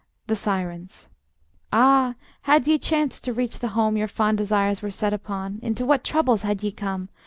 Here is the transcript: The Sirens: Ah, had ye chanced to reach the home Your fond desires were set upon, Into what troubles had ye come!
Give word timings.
The 0.25 0.35
Sirens: 0.35 1.09
Ah, 1.71 2.15
had 2.41 2.67
ye 2.67 2.79
chanced 2.79 3.23
to 3.25 3.33
reach 3.33 3.59
the 3.59 3.67
home 3.77 3.95
Your 3.97 4.07
fond 4.07 4.39
desires 4.39 4.81
were 4.81 4.89
set 4.89 5.13
upon, 5.13 5.59
Into 5.61 5.85
what 5.85 6.03
troubles 6.03 6.41
had 6.41 6.63
ye 6.63 6.71
come! 6.71 7.09